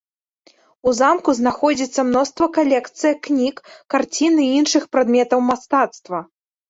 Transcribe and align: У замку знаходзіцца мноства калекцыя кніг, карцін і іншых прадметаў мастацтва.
У 0.91 0.93
замку 0.99 1.35
знаходзіцца 1.39 2.05
мноства 2.07 2.45
калекцыя 2.57 3.13
кніг, 3.29 3.55
карцін 3.95 4.33
і 4.47 4.51
іншых 4.61 4.83
прадметаў 4.99 5.49
мастацтва. 5.51 6.19